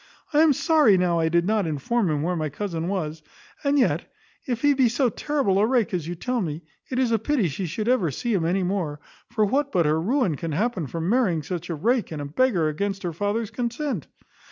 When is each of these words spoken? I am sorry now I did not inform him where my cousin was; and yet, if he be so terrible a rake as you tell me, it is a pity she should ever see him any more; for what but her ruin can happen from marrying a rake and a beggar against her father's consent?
I 0.33 0.41
am 0.41 0.51
sorry 0.51 0.97
now 0.97 1.19
I 1.19 1.29
did 1.29 1.45
not 1.45 1.67
inform 1.67 2.09
him 2.09 2.23
where 2.23 2.35
my 2.35 2.49
cousin 2.49 2.87
was; 2.87 3.21
and 3.63 3.77
yet, 3.77 4.11
if 4.47 4.63
he 4.63 4.73
be 4.73 4.89
so 4.89 5.09
terrible 5.09 5.59
a 5.59 5.67
rake 5.67 5.93
as 5.93 6.07
you 6.07 6.15
tell 6.15 6.41
me, 6.41 6.63
it 6.89 6.97
is 6.97 7.11
a 7.11 7.19
pity 7.19 7.47
she 7.47 7.67
should 7.67 7.87
ever 7.87 8.09
see 8.09 8.33
him 8.33 8.43
any 8.43 8.63
more; 8.63 8.99
for 9.29 9.45
what 9.45 9.71
but 9.71 9.85
her 9.85 10.01
ruin 10.01 10.37
can 10.37 10.53
happen 10.53 10.87
from 10.87 11.07
marrying 11.07 11.43
a 11.69 11.75
rake 11.75 12.11
and 12.11 12.19
a 12.19 12.25
beggar 12.25 12.67
against 12.67 13.03
her 13.03 13.13
father's 13.13 13.51
consent? 13.51 14.07